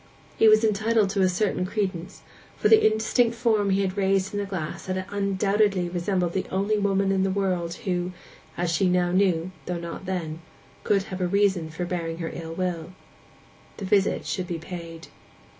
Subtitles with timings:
[0.35, 2.23] He was entitled to a certain credence,
[2.57, 6.75] for the indistinct form he had raised in the glass had undoubtedly resembled the only
[6.79, 11.85] woman in the world who—as she now knew, though not then—could have a reason for
[11.85, 12.93] bearing her ill will.
[13.77, 15.09] The visit should be paid.